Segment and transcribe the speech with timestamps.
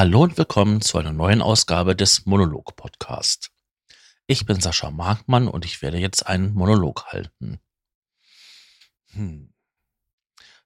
[0.00, 3.52] Hallo und willkommen zu einer neuen Ausgabe des Monolog Podcast.
[4.26, 7.60] Ich bin Sascha Markmann und ich werde jetzt einen Monolog halten.
[9.10, 9.52] Hm.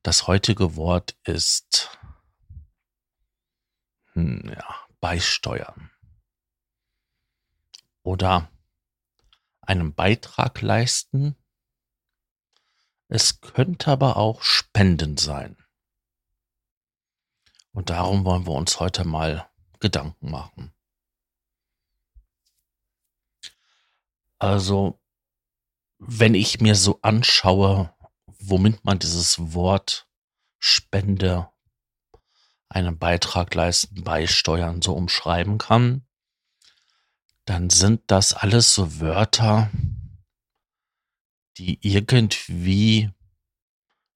[0.05, 1.99] Das heutige Wort ist
[4.13, 5.91] hm, ja, beisteuern.
[8.05, 8.49] Oder
[9.63, 11.35] einen Beitrag leisten.
[13.09, 15.57] Es könnte aber auch spenden sein.
[17.75, 20.73] Und darum wollen wir uns heute mal Gedanken machen.
[24.39, 25.01] Also,
[25.99, 27.93] wenn ich mir so anschaue,
[28.39, 30.09] womit man dieses Wort
[30.59, 31.51] Spende,
[32.69, 36.07] einen Beitrag leisten, beisteuern, so umschreiben kann,
[37.45, 39.71] dann sind das alles so Wörter,
[41.59, 43.11] die irgendwie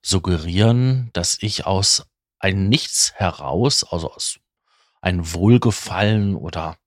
[0.01, 2.07] suggerieren, dass ich aus
[2.39, 4.41] ein Nichts heraus, also aus
[5.01, 6.79] ein Wohlgefallen oder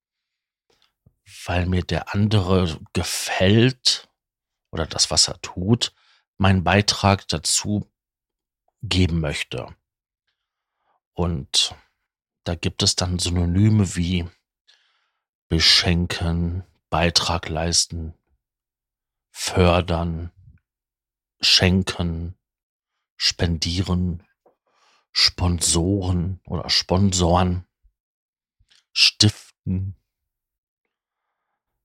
[1.46, 4.10] weil mir der andere gefällt
[4.72, 5.94] oder das, was er tut,
[6.38, 7.90] meinen Beitrag dazu
[8.82, 9.76] geben möchte.
[11.14, 11.76] Und
[12.44, 14.28] da gibt es dann Synonyme wie
[15.48, 18.14] beschenken, Beitrag leisten,
[19.30, 20.32] fördern,
[21.40, 22.38] schenken,
[23.16, 24.26] spendieren,
[25.12, 27.68] Sponsoren oder Sponsoren
[28.94, 29.96] stiften,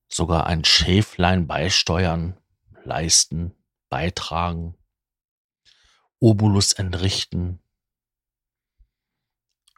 [0.09, 2.39] sogar ein Schäflein beisteuern,
[2.85, 3.55] leisten,
[3.89, 4.77] beitragen,
[6.19, 7.61] Obolus entrichten,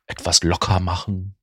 [0.06, 1.36] etwas locker machen.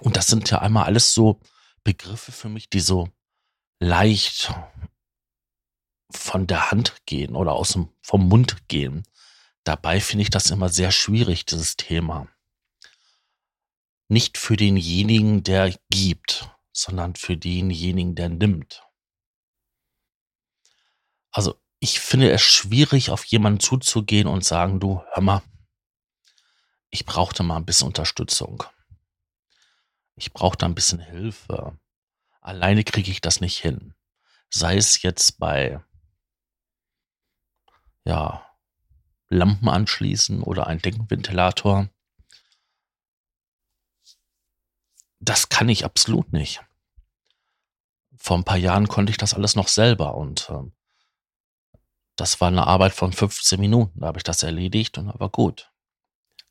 [0.00, 1.40] Und das sind ja einmal alles so
[1.84, 3.08] Begriffe für mich, die so
[3.78, 4.52] leicht
[6.10, 9.02] von der Hand gehen oder aus dem, vom Mund gehen.
[9.64, 12.28] Dabei finde ich das immer sehr schwierig, dieses Thema.
[14.08, 18.82] Nicht für denjenigen, der gibt, sondern für denjenigen, der nimmt.
[21.30, 25.42] Also ich finde es schwierig, auf jemanden zuzugehen und sagen, du, hör mal,
[26.90, 28.64] ich brauchte mal ein bisschen Unterstützung.
[30.14, 31.78] Ich brauchte ein bisschen Hilfe.
[32.40, 33.94] Alleine kriege ich das nicht hin.
[34.50, 35.82] Sei es jetzt bei,
[38.04, 38.46] ja,
[39.32, 41.88] Lampen anschließen oder ein Deckenventilator.
[45.20, 46.60] Das kann ich absolut nicht.
[48.16, 50.70] Vor ein paar Jahren konnte ich das alles noch selber und äh,
[52.16, 54.00] das war eine Arbeit von 15 Minuten.
[54.00, 55.72] Da habe ich das erledigt und war gut.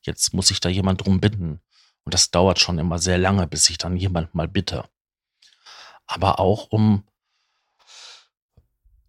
[0.02, 1.62] Jetzt muss ich da jemand drum bitten.
[2.03, 4.90] Und das dauert schon immer sehr lange, bis ich dann jemand mal bitte.
[6.08, 7.08] Aber auch um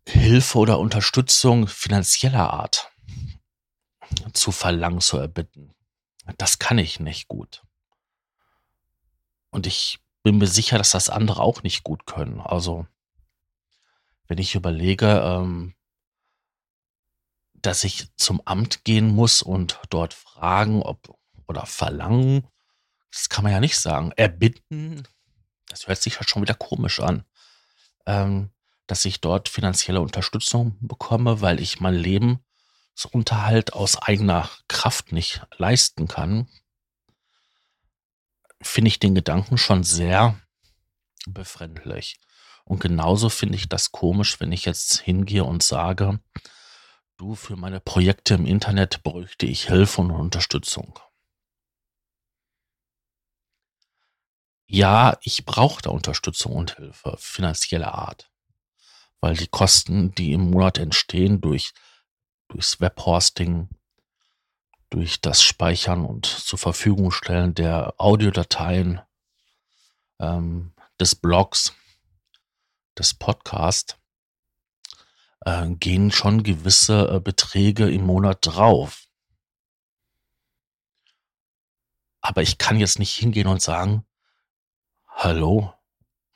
[0.06, 2.91] Hilfe oder Unterstützung finanzieller Art
[4.32, 5.74] zu verlangen, zu erbitten.
[6.38, 7.62] Das kann ich nicht gut.
[9.50, 12.40] Und ich bin mir sicher, dass das andere auch nicht gut können.
[12.40, 12.86] Also,
[14.28, 15.74] wenn ich überlege, ähm,
[17.54, 22.46] dass ich zum Amt gehen muss und dort fragen, ob oder verlangen,
[23.10, 24.12] das kann man ja nicht sagen.
[24.12, 25.06] Erbitten,
[25.68, 27.24] das hört sich ja schon wieder komisch an.
[28.06, 28.50] Ähm,
[28.86, 32.44] dass ich dort finanzielle Unterstützung bekomme, weil ich mein Leben
[33.10, 36.48] Unterhalt aus eigener Kraft nicht leisten kann,
[38.60, 40.40] finde ich den Gedanken schon sehr
[41.26, 42.20] befremdlich.
[42.64, 46.20] Und genauso finde ich das komisch, wenn ich jetzt hingehe und sage,
[47.16, 50.98] du, für meine Projekte im Internet bräuchte ich Hilfe und Unterstützung.
[54.66, 58.30] Ja, ich brauche da Unterstützung und Hilfe finanzieller Art,
[59.20, 61.74] weil die Kosten, die im Monat entstehen durch
[62.52, 63.68] durchs Webhosting,
[64.90, 69.00] durch das Speichern und zur Verfügung stellen der Audiodateien
[70.20, 71.74] ähm, des Blogs,
[72.98, 73.96] des Podcasts,
[75.46, 79.06] äh, gehen schon gewisse äh, Beträge im Monat drauf.
[82.20, 84.04] Aber ich kann jetzt nicht hingehen und sagen,
[85.08, 85.72] hallo,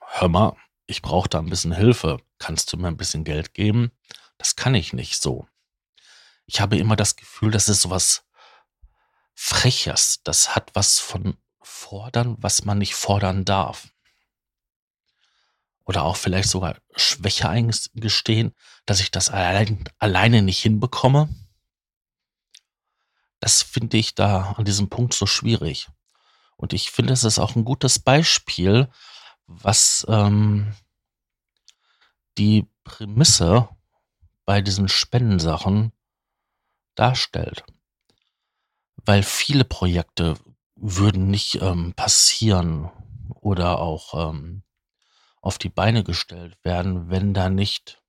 [0.01, 2.23] hör mal, ich brauche da ein bisschen Hilfe.
[2.39, 3.93] Kannst du mir ein bisschen Geld geben?
[4.39, 5.47] Das kann ich nicht so
[6.47, 8.25] ich habe immer das Gefühl, das ist sowas
[9.35, 10.21] Freches.
[10.25, 13.89] Das hat was von fordern, was man nicht fordern darf.
[15.85, 18.55] Oder auch vielleicht sogar Schwäche eingestehen,
[18.87, 21.29] dass ich das allein, alleine nicht hinbekomme.
[23.41, 25.89] Das finde ich da an diesem Punkt so schwierig.
[26.57, 28.89] Und ich finde, es ist auch ein gutes Beispiel,
[29.47, 30.75] was ähm,
[32.39, 33.69] die Prämisse
[34.45, 35.93] bei diesen Spendensachen
[36.97, 37.65] darstellt.
[39.05, 40.37] Weil viele Projekte
[40.75, 42.91] würden nicht ähm, passieren
[43.35, 44.63] oder auch ähm,
[45.41, 48.03] auf die Beine gestellt werden, wenn da nicht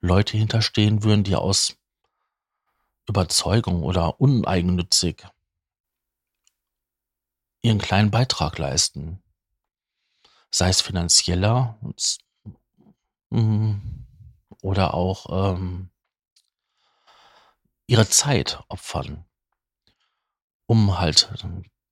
[0.00, 1.76] Leute hinterstehen würden, die aus
[3.08, 5.24] Überzeugung oder uneigennützig
[7.62, 9.22] ihren kleinen Beitrag leisten.
[10.50, 11.78] Sei es finanzieller
[13.30, 13.74] mm,
[14.62, 15.90] oder auch ähm,
[17.88, 19.24] ihre Zeit opfern,
[20.66, 21.32] um halt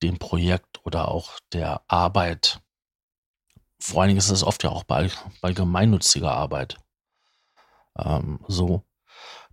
[0.03, 2.61] dem Projekt oder auch der Arbeit,
[3.81, 5.11] vor allen Dingen ist es oft ja auch bei,
[5.41, 6.77] bei gemeinnütziger Arbeit
[7.99, 8.83] ähm, so,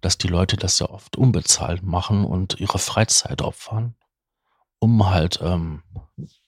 [0.02, 3.96] dass die Leute das ja oft unbezahlt machen und ihre Freizeit opfern,
[4.80, 5.82] um halt ähm,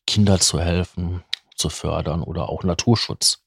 [0.06, 1.24] Kinder zu helfen,
[1.56, 3.45] zu fördern oder auch Naturschutz.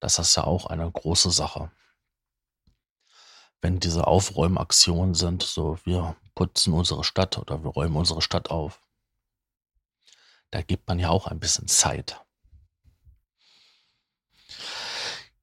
[0.00, 1.70] Das ist ja auch eine große Sache.
[3.62, 8.80] Wenn diese Aufräumaktionen sind, so wir putzen unsere Stadt oder wir räumen unsere Stadt auf,
[10.50, 12.20] da gibt man ja auch ein bisschen Zeit.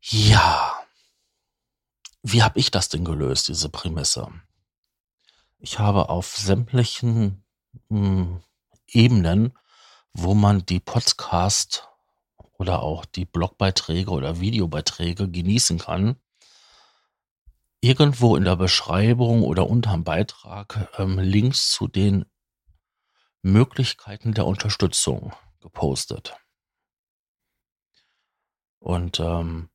[0.01, 0.79] Ja,
[2.21, 4.29] wie habe ich das denn gelöst, diese Prämisse?
[5.57, 7.43] Ich habe auf sämtlichen
[7.87, 8.43] mh, hm,
[8.87, 9.57] Ebenen,
[10.13, 11.87] wo man die Podcast
[12.57, 16.17] oder auch die Blogbeiträge oder Videobeiträge genießen kann,
[17.81, 22.25] irgendwo in der Beschreibung oder unterm Beitrag ähm, Links zu den
[23.41, 26.35] Möglichkeiten der Unterstützung gepostet.
[28.79, 29.69] Und ähm,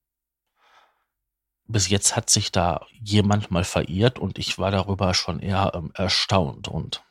[1.67, 5.93] bis jetzt hat sich da jemand mal verirrt und ich war darüber schon eher ähm,
[5.95, 7.03] erstaunt und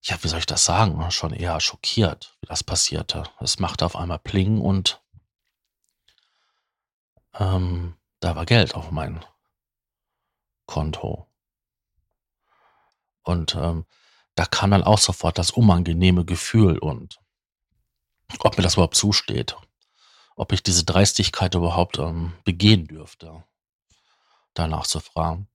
[0.00, 3.24] ja, wie soll ich das sagen, schon eher schockiert, wie das passierte.
[3.40, 5.02] Es machte auf einmal Pling und
[7.34, 9.24] ähm, da war Geld auf mein
[10.68, 11.26] Konto.
[13.24, 13.86] Und ähm,
[14.36, 17.18] da kam dann auch sofort das unangenehme Gefühl und
[18.38, 19.56] ob mir das überhaupt zusteht
[20.38, 23.42] ob ich diese Dreistigkeit überhaupt ähm, begehen dürfte,
[24.54, 25.48] danach zu fragen.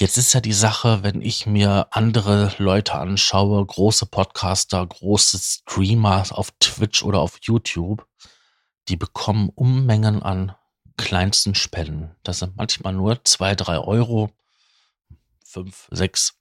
[0.00, 6.26] Jetzt ist ja die Sache, wenn ich mir andere Leute anschaue, große Podcaster, große Streamer
[6.32, 8.04] auf Twitch oder auf YouTube,
[8.88, 10.56] die bekommen Unmengen an
[10.96, 12.14] kleinsten Spenden.
[12.22, 14.30] Das sind manchmal nur zwei, drei Euro,
[15.44, 16.38] fünf, sechs,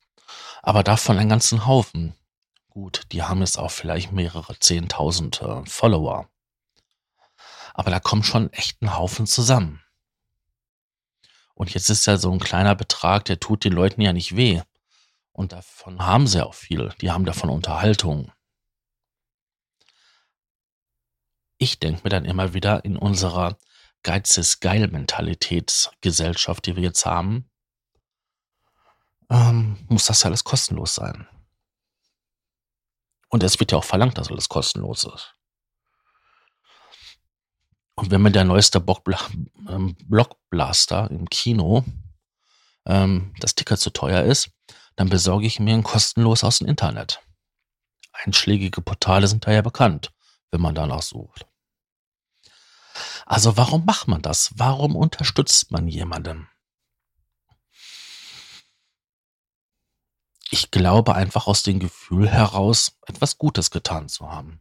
[0.61, 2.15] aber davon einen ganzen Haufen.
[2.69, 6.29] Gut, die haben jetzt auch vielleicht mehrere zehntausend äh, Follower.
[7.73, 9.81] Aber da kommt schon echt ein Haufen zusammen.
[11.53, 14.61] Und jetzt ist ja so ein kleiner Betrag, der tut den Leuten ja nicht weh.
[15.33, 16.93] Und davon haben sie auch viel.
[17.01, 18.31] Die haben davon Unterhaltung.
[21.57, 23.57] Ich denke mir dann immer wieder in unserer
[24.03, 27.49] Geiz ist geil Mentalitätsgesellschaft, die wir jetzt haben,
[29.29, 31.27] ähm, muss das alles kostenlos sein.
[33.29, 35.35] Und es wird ja auch verlangt, dass alles kostenlos ist.
[37.95, 38.83] Und wenn mir der neueste
[39.69, 41.85] ähm, Blockblaster im Kino
[42.85, 44.49] ähm, das Ticket zu teuer ist,
[44.95, 47.21] dann besorge ich mir ihn kostenlos aus dem Internet.
[48.11, 50.11] Einschlägige Portale sind da ja bekannt,
[50.51, 51.45] wenn man danach sucht.
[53.31, 54.51] Also warum macht man das?
[54.55, 56.49] Warum unterstützt man jemanden?
[60.49, 64.59] Ich glaube einfach aus dem Gefühl heraus, etwas Gutes getan zu haben.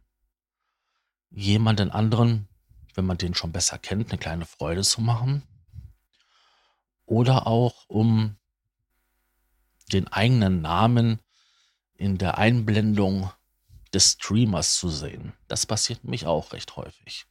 [1.29, 2.47] Jemanden anderen
[2.95, 5.43] wenn man den schon besser kennt, eine kleine Freude zu machen.
[7.05, 8.37] Oder auch um
[9.91, 11.19] den eigenen Namen
[11.95, 13.31] in der Einblendung
[13.93, 15.33] des Streamers zu sehen.
[15.47, 17.25] Das passiert nämlich auch recht häufig.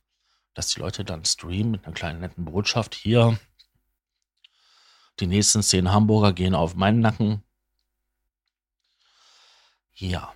[0.54, 2.95] Dass die Leute dann streamen mit einer kleinen netten Botschaft.
[2.95, 3.38] Hier,
[5.21, 7.42] die nächsten zehn Hamburger gehen auf meinen Nacken.
[9.95, 10.35] Ja.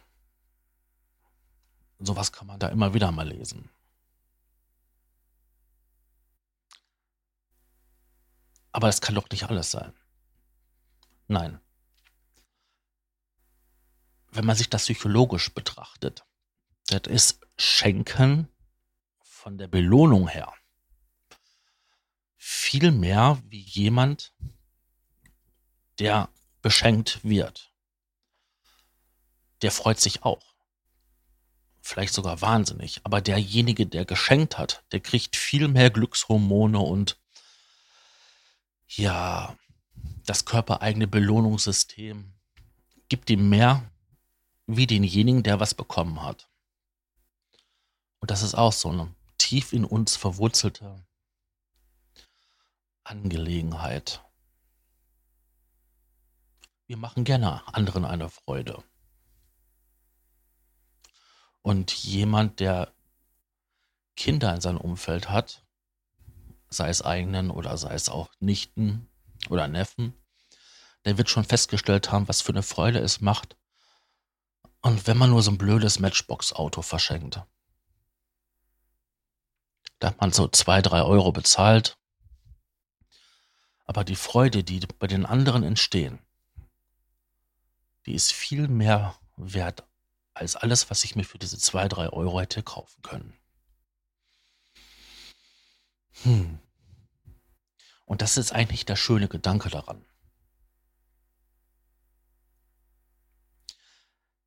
[1.99, 3.71] Sowas kann man da immer wieder mal lesen.
[8.73, 9.95] Aber das kann doch nicht alles sein.
[11.29, 11.61] Nein.
[14.33, 16.27] Wenn man sich das psychologisch betrachtet,
[16.89, 18.49] das ist Schenken
[19.45, 20.55] von der Belohnung her
[22.39, 24.33] viel mehr wie jemand,
[25.99, 26.31] der
[26.63, 27.71] beschenkt wird.
[29.61, 30.55] Der freut sich auch.
[31.83, 33.03] Vielleicht sogar wahnsinnig.
[33.05, 37.21] Aber derjenige, der geschenkt hat, der kriegt viel mehr Glückshormone und
[38.89, 39.59] ja,
[40.25, 42.33] das körpereigene Belohnungssystem
[43.11, 43.93] gibt ihm mehr
[44.67, 46.49] wie denjenigen, der was bekommen hat.
[48.21, 51.05] Und das ist auch so eine tief in uns verwurzelte
[53.03, 54.25] Angelegenheit.
[56.87, 58.83] Wir machen gerne anderen eine Freude.
[61.61, 62.95] Und jemand, der
[64.17, 65.67] Kinder in seinem Umfeld hat,
[66.71, 69.11] sei es eigenen oder sei es auch Nichten
[69.51, 70.15] oder Neffen,
[71.05, 73.59] der wird schon festgestellt haben, was für eine Freude es macht.
[74.81, 77.43] Und wenn man nur so ein blödes Matchbox-Auto verschenkt,
[80.05, 81.97] da hat man so zwei, drei Euro bezahlt,
[83.87, 86.19] aber die Freude, die bei den anderen entstehen,
[88.05, 89.83] die ist viel mehr wert
[90.35, 93.33] als alles, was ich mir für diese zwei, drei Euro hätte kaufen können.
[96.25, 96.59] Hm.
[98.05, 100.05] Und das ist eigentlich der schöne Gedanke daran.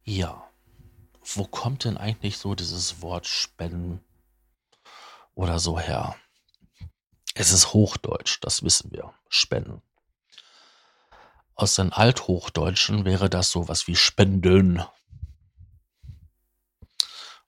[0.04, 0.48] Ja,
[1.24, 4.04] wo kommt denn eigentlich so dieses Wort Spenden
[5.38, 6.15] oder so her?
[7.36, 9.13] Es ist Hochdeutsch, das wissen wir.
[9.29, 9.84] Spenden.
[11.53, 14.82] Aus den Althochdeutschen wäre das sowas wie Spenden.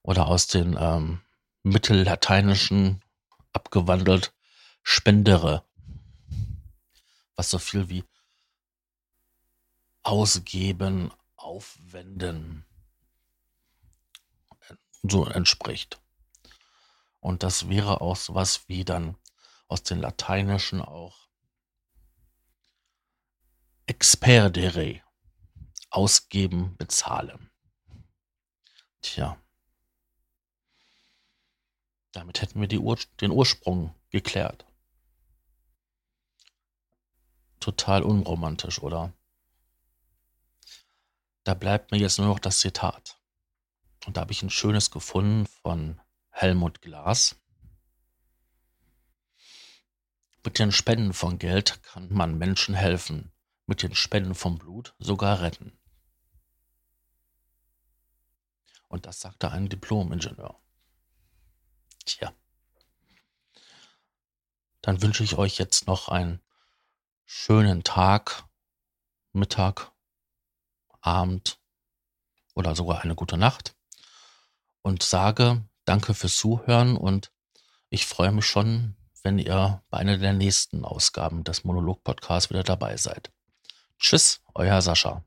[0.04, 1.22] Oder aus den ähm,
[1.64, 3.02] Mittellateinischen
[3.54, 4.34] abgewandelt
[4.84, 5.66] Spendere.
[7.36, 8.04] Was so viel wie
[10.04, 12.66] ausgeben, aufwenden
[15.02, 16.00] so entspricht.
[17.20, 19.18] Und das wäre auch sowas wie dann
[19.68, 21.28] aus den Lateinischen auch
[23.86, 25.02] experdere,
[25.90, 27.52] ausgeben, bezahlen.
[29.02, 29.42] Tja.
[32.12, 34.66] Damit hätten wir Ur den Ursprung geklärt.
[37.60, 39.14] Total unromantisch, oder?
[41.44, 43.20] Da bleibt mir jetzt nur noch das Zitat.
[44.06, 46.00] Und da habe ich ein schönes gefunden von
[46.42, 47.36] Helmut Glas.
[50.46, 53.34] Mit den Spenden von Geld kann man Menschen helfen,
[53.66, 55.78] mit den Spenden von Blut sogar retten.
[58.88, 60.58] Und das sagte ein Diplom-Ingenieur.
[62.06, 62.34] Tja.
[64.80, 66.42] Dann wünsche ich euch jetzt noch einen
[67.26, 68.46] schönen Tag,
[69.34, 69.92] Mittag,
[71.02, 71.60] Abend
[72.54, 73.76] oder sogar eine gute Nacht
[74.82, 77.32] und sage danke fürs Zuhören und
[77.90, 82.96] ich freue mich schon, wenn ihr bei einer der nächsten Ausgaben des Monolog-Podcasts wieder dabei
[82.96, 83.32] seid.
[83.98, 85.24] Tschüss, euer Sascha.